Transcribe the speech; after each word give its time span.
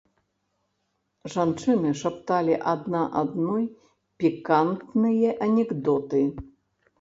Жанчыны 1.33 1.91
шапталі 2.03 2.55
адна 2.73 3.01
адной 3.21 3.63
пікантныя 4.25 5.37
анекдоты. 5.49 6.23